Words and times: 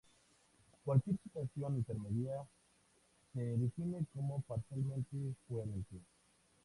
Cualquier 0.83 1.15
situación 1.21 1.75
intermedia 1.75 2.43
se 3.35 3.39
define 3.39 4.03
como 4.15 4.41
parcialmente 4.41 5.15
coherente. 5.47 5.97